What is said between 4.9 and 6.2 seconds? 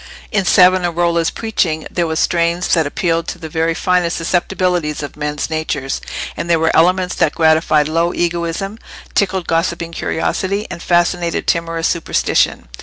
of men's natures,